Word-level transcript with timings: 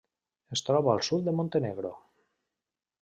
Es 0.55 0.63
troba 0.69 0.89
al 0.93 1.03
sud 1.09 1.29
de 1.29 1.35
Montenegro. 1.41 1.93